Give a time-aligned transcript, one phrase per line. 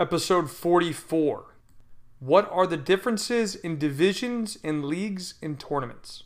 [0.00, 1.44] episode 44.
[2.20, 6.22] What are the differences in divisions and leagues and tournaments?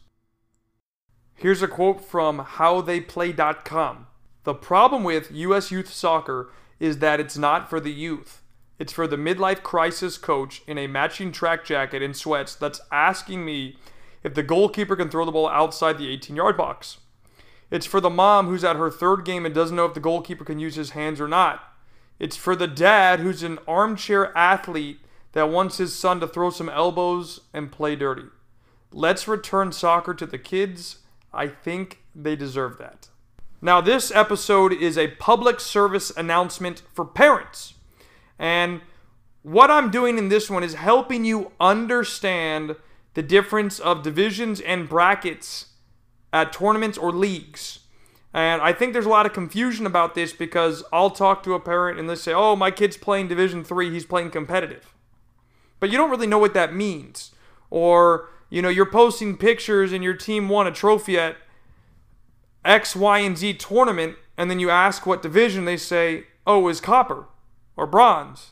[1.35, 4.07] Here's a quote from howtheyplay.com.
[4.45, 8.43] The problem with US youth soccer is that it's not for the youth.
[8.79, 13.45] It's for the midlife crisis coach in a matching track jacket and sweats that's asking
[13.45, 13.77] me
[14.23, 16.99] if the goalkeeper can throw the ball outside the 18 yard box.
[17.73, 20.45] It's for the mom who's at her third game and doesn't know if the goalkeeper
[20.45, 21.74] can use his hands or not.
[22.19, 25.01] It's for the dad who's an armchair athlete
[25.33, 28.27] that wants his son to throw some elbows and play dirty.
[28.93, 30.99] Let's return soccer to the kids.
[31.33, 33.09] I think they deserve that.
[33.61, 37.75] Now, this episode is a public service announcement for parents.
[38.39, 38.83] And
[39.43, 42.77] what I'm doing in this one is helping you understand
[43.15, 45.67] the difference of divisions and brackets
[46.33, 47.81] at tournaments or leagues.
[48.35, 51.61] And I think there's a lot of confusion about this because I'll talk to a
[51.61, 54.93] parent and they say, "Oh, my kid's playing Division 3, he's playing competitive."
[55.79, 57.31] But you don't really know what that means.
[57.71, 61.37] Or, you know, you're posting pictures and your team won a trophy at
[62.65, 66.81] X, Y, and Z tournament, and then you ask what division, they say, "Oh, is
[66.81, 67.27] copper
[67.77, 68.51] or bronze."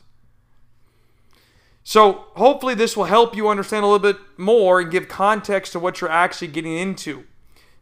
[1.83, 5.79] So, hopefully this will help you understand a little bit more and give context to
[5.79, 7.25] what you're actually getting into.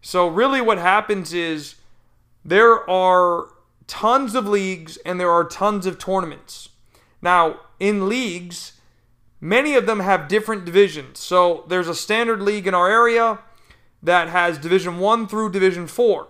[0.02, 1.76] So, really what happens is
[2.44, 3.48] there are
[3.88, 6.70] tons of leagues and there are tons of tournaments.
[7.22, 8.74] Now, in leagues,
[9.40, 11.20] many of them have different divisions.
[11.20, 13.40] So there's a standard league in our area
[14.02, 16.28] that has Division 1 through Division 4.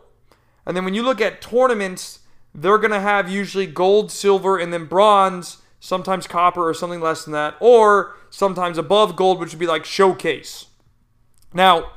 [0.66, 2.20] And then when you look at tournaments,
[2.54, 7.24] they're going to have usually gold, silver, and then bronze, sometimes copper or something less
[7.24, 10.68] than that, or sometimes above gold, which would be like showcase.
[11.54, 11.94] Now,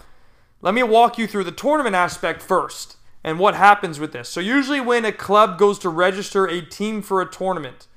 [0.63, 4.29] let me walk you through the tournament aspect first and what happens with this.
[4.29, 7.89] So, usually, when a club goes to register a team for a tournament,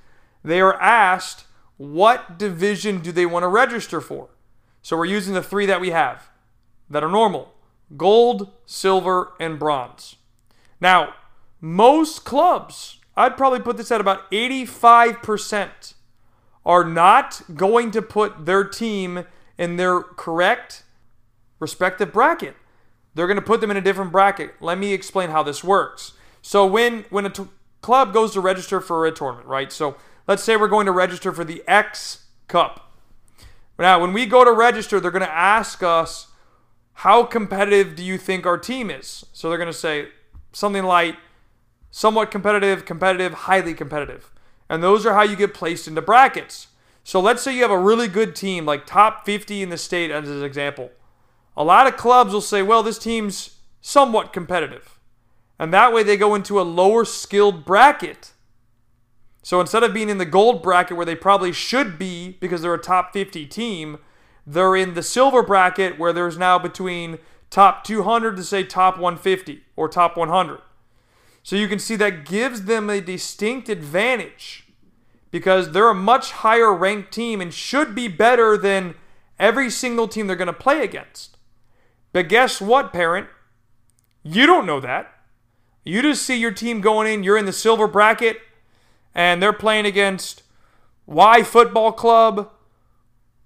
[0.43, 4.29] they are asked what division do they want to register for.
[4.81, 6.29] So, we're using the three that we have
[6.89, 7.53] that are normal
[7.95, 10.15] gold, silver, and bronze.
[10.81, 11.13] Now,
[11.61, 15.93] most clubs, I'd probably put this at about 85%,
[16.65, 19.23] are not going to put their team
[19.57, 20.83] in their correct
[21.59, 22.55] respective bracket
[23.17, 24.53] they're going to put them in a different bracket.
[24.61, 26.13] Let me explain how this works.
[26.43, 27.47] So when when a t-
[27.81, 29.71] club goes to register for a tournament, right?
[29.71, 29.97] So
[30.27, 32.93] let's say we're going to register for the X Cup.
[33.79, 36.27] Now, when we go to register, they're going to ask us
[36.93, 39.25] how competitive do you think our team is?
[39.33, 40.09] So they're going to say
[40.51, 41.15] something like
[41.89, 44.31] somewhat competitive, competitive, highly competitive.
[44.69, 46.67] And those are how you get placed into brackets.
[47.03, 50.11] So let's say you have a really good team, like top 50 in the state,
[50.11, 50.91] as an example
[51.57, 54.99] a lot of clubs will say, well, this team's somewhat competitive.
[55.57, 58.33] And that way they go into a lower skilled bracket.
[59.41, 62.75] So instead of being in the gold bracket where they probably should be because they're
[62.75, 63.97] a top 50 team,
[64.45, 67.17] they're in the silver bracket where there's now between
[67.49, 70.61] top 200 to say top 150 or top 100.
[71.41, 74.67] So you can see that gives them a distinct advantage
[75.31, 78.95] because they're a much higher ranked team and should be better than
[79.39, 81.36] every single team they're going to play against.
[82.17, 83.27] But guess what, parent?
[84.23, 85.13] You don't know that.
[85.83, 88.41] You just see your team going in, you're in the silver bracket,
[89.13, 90.41] and they're playing against
[91.05, 92.49] Y football club,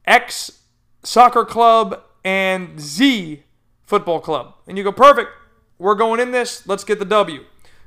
[0.06, 0.62] X
[1.04, 3.44] soccer club, and Z
[3.84, 4.54] football club.
[4.66, 5.32] And you go, perfect.
[5.78, 6.66] We're going in this.
[6.66, 7.44] Let's get the W.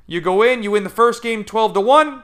[0.06, 2.22] You go in, you win the first game 12 to 1.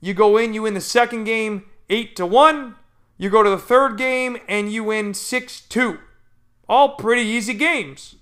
[0.00, 2.76] You go in, you win the second game 8 to 1.
[3.18, 5.98] You go to the third game and you win 6 2.
[6.70, 8.14] All pretty easy games.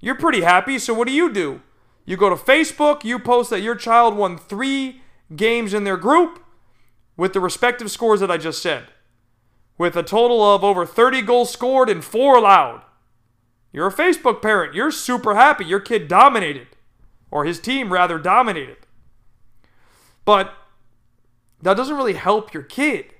[0.00, 1.60] You're pretty happy, so what do you do?
[2.06, 5.02] You go to Facebook, you post that your child won three
[5.36, 6.42] games in their group
[7.18, 8.84] with the respective scores that I just said,
[9.76, 12.82] with a total of over 30 goals scored and four allowed.
[13.74, 14.74] You're a Facebook parent.
[14.74, 15.66] You're super happy.
[15.66, 16.68] Your kid dominated,
[17.30, 18.78] or his team rather dominated.
[20.24, 20.54] But
[21.60, 23.12] that doesn't really help your kid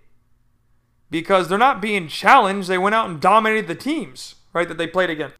[1.11, 2.69] because they're not being challenged.
[2.69, 5.37] They went out and dominated the teams right, that they played against.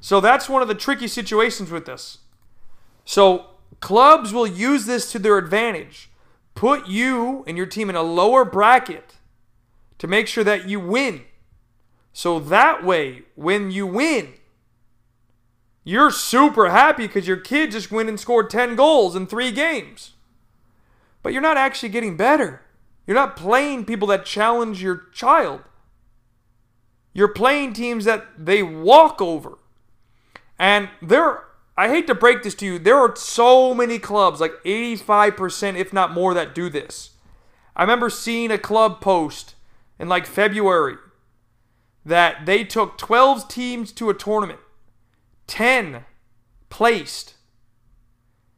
[0.00, 2.18] So that's one of the tricky situations with this.
[3.04, 3.46] So
[3.80, 6.10] clubs will use this to their advantage.
[6.54, 9.16] Put you and your team in a lower bracket
[9.98, 11.22] to make sure that you win.
[12.12, 14.34] So that way, when you win,
[15.84, 20.12] you're super happy because your kid just went and scored 10 goals in three games.
[21.22, 22.62] But you're not actually getting better.
[23.06, 25.62] You're not playing people that challenge your child.
[27.20, 29.58] You're playing teams that they walk over.
[30.58, 31.44] And there,
[31.76, 35.92] I hate to break this to you, there are so many clubs, like 85%, if
[35.92, 37.10] not more, that do this.
[37.76, 39.54] I remember seeing a club post
[39.98, 40.96] in like February
[42.06, 44.60] that they took 12 teams to a tournament,
[45.46, 46.06] 10
[46.70, 47.34] placed,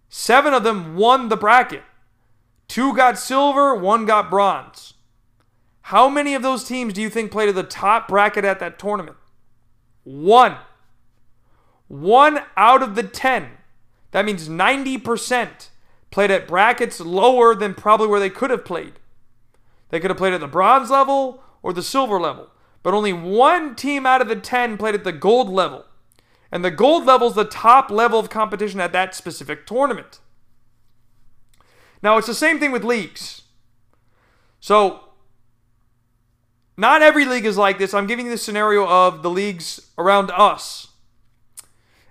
[0.09, 1.83] seven of them won the bracket,
[2.69, 4.92] two got silver, one got bronze.
[5.83, 8.79] How many of those teams do you think played at the top bracket at that
[8.79, 9.17] tournament?
[10.05, 10.57] One.
[11.89, 13.51] One out of the 10.
[14.13, 15.69] That means 90%
[16.11, 18.95] played at brackets lower than probably where they could have played.
[19.89, 22.49] They could have played at the bronze level or the silver level.
[22.83, 25.85] But only one team out of the 10 played at the gold level.
[26.51, 30.21] And the gold level is the top level of competition at that specific tournament.
[32.03, 33.43] Now, it's the same thing with leagues.
[34.61, 35.12] So,
[36.77, 37.95] not every league is like this.
[37.95, 40.89] I'm giving you the scenario of the leagues around us.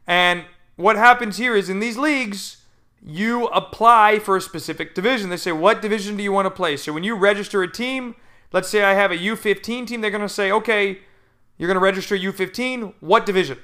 [0.06, 2.58] And what happens here is in these leagues,
[3.04, 5.30] you apply for a specific division.
[5.30, 6.78] They say, What division do you want to play?
[6.78, 8.16] So when you register a team,
[8.52, 11.00] let's say I have a U15 team, they're going to say, Okay,
[11.58, 12.94] you're going to register U15.
[13.00, 13.58] What division?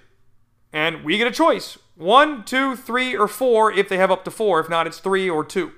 [0.74, 4.32] And we get a choice one, two, three, or four if they have up to
[4.32, 4.60] four.
[4.60, 5.72] If not, it's three or two.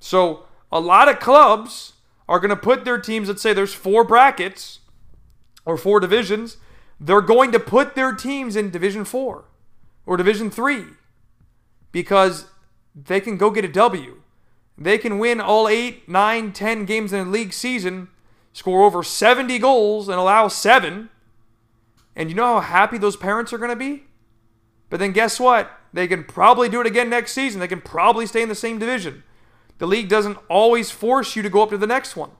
[0.00, 1.92] So a lot of clubs
[2.32, 4.80] are going to put their teams, let's say there's four brackets
[5.66, 6.56] or four divisions,
[6.98, 9.44] they're going to put their teams in Division 4
[10.06, 10.84] or Division 3
[11.92, 12.46] because
[12.94, 14.22] they can go get a W.
[14.78, 18.08] They can win all eight, nine, ten games in a league season,
[18.54, 21.10] score over 70 goals, and allow seven.
[22.16, 24.04] And you know how happy those parents are going to be?
[24.88, 25.70] But then guess what?
[25.92, 27.60] They can probably do it again next season.
[27.60, 29.22] They can probably stay in the same division.
[29.78, 32.30] The league doesn't always force you to go up to the next one.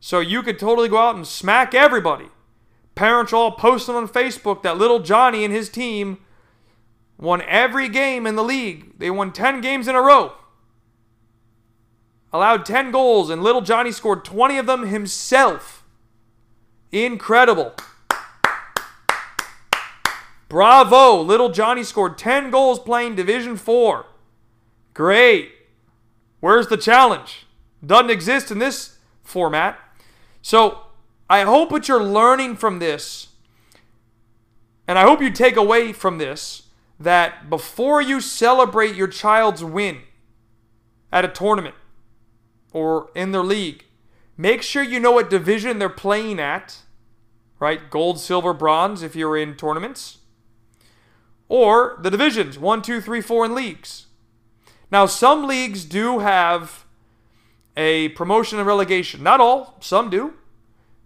[0.00, 2.28] So you could totally go out and smack everybody.
[2.94, 6.18] Parents are all posting on Facebook that little Johnny and his team
[7.18, 8.98] won every game in the league.
[8.98, 10.34] They won 10 games in a row.
[12.32, 15.84] Allowed 10 goals, and little Johnny scored 20 of them himself.
[16.90, 17.74] Incredible.
[20.48, 21.20] Bravo.
[21.20, 24.06] Little Johnny scored 10 goals playing Division 4.
[24.92, 25.52] Great.
[26.44, 27.46] Where's the challenge?
[27.82, 29.78] Doesn't exist in this format.
[30.42, 30.80] So
[31.30, 33.28] I hope what you're learning from this,
[34.86, 36.64] and I hope you take away from this,
[37.00, 40.00] that before you celebrate your child's win
[41.10, 41.76] at a tournament
[42.74, 43.86] or in their league,
[44.36, 46.80] make sure you know what division they're playing at,
[47.58, 47.88] right?
[47.88, 50.18] Gold, silver, bronze if you're in tournaments,
[51.48, 54.03] or the divisions one, two, three, four in leagues.
[54.94, 56.84] Now, some leagues do have
[57.76, 59.24] a promotion and relegation.
[59.24, 60.34] Not all, some do.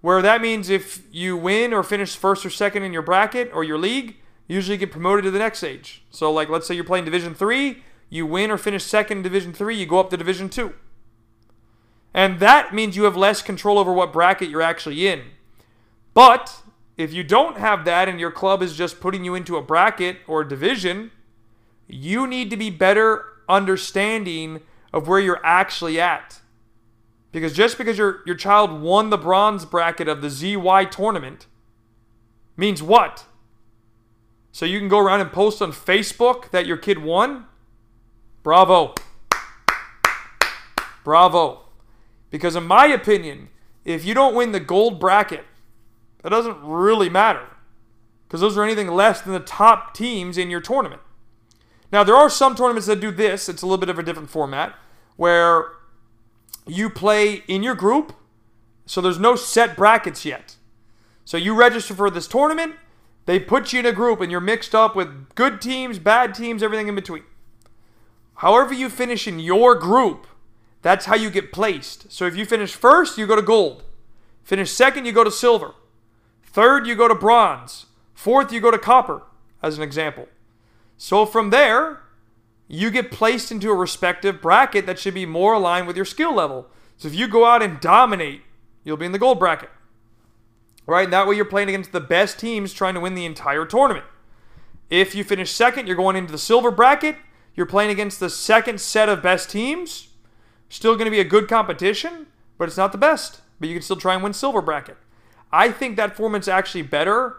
[0.02, 3.64] Where that means if you win or finish first or second in your bracket or
[3.64, 6.02] your league, you usually get promoted to the next stage.
[6.10, 9.54] So, like, let's say you're playing Division Three, you win or finish second in Division
[9.54, 10.74] Three, you go up to Division Two,
[12.12, 15.22] and that means you have less control over what bracket you're actually in.
[16.12, 16.60] But
[16.98, 20.18] if you don't have that and your club is just putting you into a bracket
[20.26, 21.10] or division,
[21.86, 24.60] you need to be better understanding
[24.92, 26.40] of where you're actually at.
[27.32, 31.46] Because just because your, your child won the bronze bracket of the ZY tournament
[32.56, 33.26] means what?
[34.50, 37.46] So you can go around and post on Facebook that your kid won?
[38.42, 38.94] Bravo.
[41.04, 41.64] Bravo.
[42.30, 43.48] Because, in my opinion,
[43.84, 45.44] if you don't win the gold bracket,
[46.22, 47.46] that doesn't really matter.
[48.26, 51.00] Because those are anything less than the top teams in your tournament.
[51.90, 53.48] Now, there are some tournaments that do this.
[53.48, 54.74] It's a little bit of a different format
[55.16, 55.72] where
[56.66, 58.14] you play in your group.
[58.86, 60.56] So there's no set brackets yet.
[61.24, 62.76] So you register for this tournament.
[63.26, 66.62] They put you in a group and you're mixed up with good teams, bad teams,
[66.62, 67.24] everything in between.
[68.36, 70.26] However, you finish in your group,
[70.80, 72.10] that's how you get placed.
[72.12, 73.84] So if you finish first, you go to gold.
[74.44, 75.74] Finish second, you go to silver.
[76.44, 77.86] Third, you go to bronze.
[78.14, 79.22] Fourth, you go to copper,
[79.62, 80.28] as an example.
[80.98, 82.02] So from there,
[82.66, 86.34] you get placed into a respective bracket that should be more aligned with your skill
[86.34, 86.66] level.
[86.98, 88.42] So if you go out and dominate,
[88.84, 89.70] you'll be in the gold bracket
[90.88, 91.04] right?
[91.04, 94.06] And that way you're playing against the best teams trying to win the entire tournament.
[94.88, 97.16] If you finish second, you're going into the silver bracket.
[97.54, 100.08] You're playing against the second set of best teams.
[100.70, 102.26] Still going to be a good competition,
[102.56, 103.42] but it's not the best.
[103.60, 104.96] But you can still try and win silver bracket.
[105.52, 107.36] I think that format's actually better,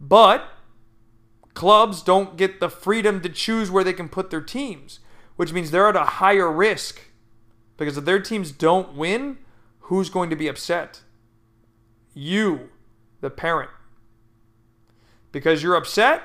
[0.00, 0.48] but
[1.54, 5.00] clubs don't get the freedom to choose where they can put their teams,
[5.36, 7.00] which means they're at a higher risk.
[7.76, 9.38] Because if their teams don't win,
[9.80, 11.02] who's going to be upset?
[12.14, 12.70] You
[13.20, 13.70] the parent.
[15.30, 16.22] Because you're upset,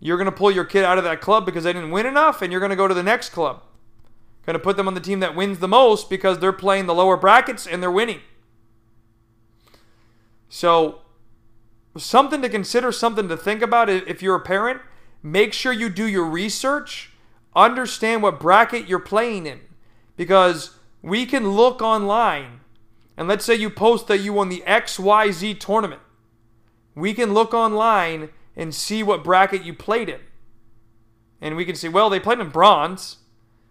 [0.00, 2.40] you're going to pull your kid out of that club because they didn't win enough,
[2.40, 3.62] and you're going to go to the next club.
[4.46, 6.94] going to put them on the team that wins the most because they're playing the
[6.94, 8.20] lower brackets and they're winning.
[10.48, 11.00] So,
[11.98, 14.80] something to consider, something to think about if you're a parent.
[15.22, 17.12] Make sure you do your research,
[17.54, 19.60] understand what bracket you're playing in.
[20.16, 22.60] Because we can look online,
[23.16, 26.02] and let's say you post that you won the XYZ tournament.
[26.94, 30.20] We can look online and see what bracket you played in.
[31.40, 33.18] And we can say, well, they played in bronze,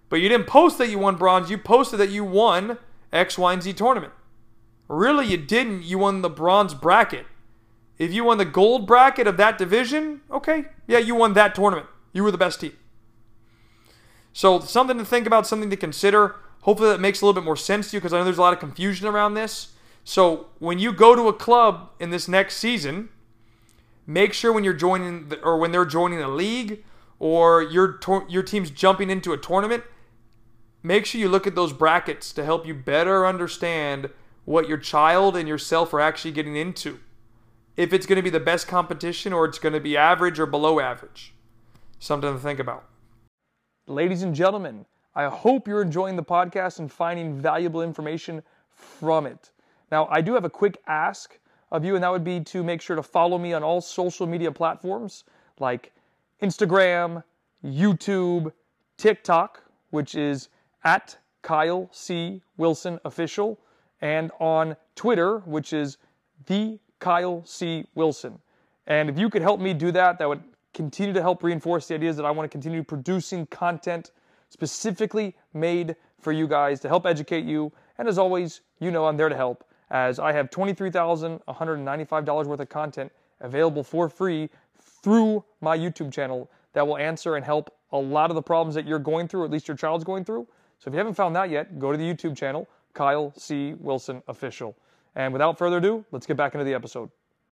[0.10, 1.50] but you didn't post that you won bronze.
[1.50, 2.78] You posted that you won
[3.12, 4.14] X, Y, and Z tournament.
[4.88, 5.84] Really, you didn't.
[5.84, 7.26] You won the bronze bracket.
[7.98, 11.88] If you won the gold bracket of that division, okay, yeah, you won that tournament.
[12.14, 12.74] You were the best team.
[14.34, 16.36] So, something to think about, something to consider.
[16.62, 18.42] Hopefully, that makes a little bit more sense to you because I know there's a
[18.42, 19.74] lot of confusion around this.
[20.04, 23.10] So, when you go to a club in this next season,
[24.06, 26.84] make sure when you're joining the, or when they're joining a league
[27.20, 28.00] or your
[28.30, 29.84] your team's jumping into a tournament,
[30.84, 34.12] make sure you look at those brackets to help you better understand
[34.46, 37.00] what your child and yourself are actually getting into.
[37.78, 40.48] If it's going to be the best competition or it's going to be average or
[40.48, 41.36] below average.
[42.00, 42.86] Something to think about.
[43.86, 49.52] Ladies and gentlemen, I hope you're enjoying the podcast and finding valuable information from it.
[49.92, 51.38] Now, I do have a quick ask
[51.72, 54.26] of you, and that would be to make sure to follow me on all social
[54.26, 55.24] media platforms
[55.60, 55.94] like
[56.42, 57.24] Instagram,
[57.64, 58.52] YouTube,
[58.98, 60.50] TikTok, which is
[60.84, 62.42] at Kyle C.
[62.58, 63.60] Wilson Official,
[64.02, 65.98] and on Twitter, which is
[66.48, 67.86] the Kyle C.
[67.96, 68.40] Wilson.
[68.88, 71.96] And if you could help me do that, that would continue to help reinforce the
[71.96, 74.12] ideas that I want to continue producing content
[74.50, 77.72] specifically made for you guys to help educate you.
[77.98, 82.70] And as always, you know I'm there to help as I have $23,195 worth of
[82.70, 84.50] content available for free
[84.80, 88.86] through my YouTube channel that will answer and help a lot of the problems that
[88.86, 90.48] you're going through, at least your child's going through.
[90.80, 93.74] So if you haven't found that yet, go to the YouTube channel, Kyle C.
[93.80, 94.76] Wilson Official.
[95.18, 97.10] And without further ado, let's get back into the episode.